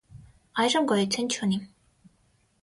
[0.63, 1.61] Այժմ գոյություն չունի։